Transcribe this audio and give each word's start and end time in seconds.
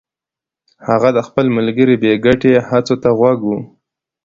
هغه 0.87 1.09
د 1.17 1.19
خپل 1.27 1.45
ملګري 1.57 1.95
بې 2.01 2.13
ګټې 2.25 2.53
هڅو 2.69 2.95
ته 3.03 3.09
غوږ 3.17 3.39
و 3.45 3.51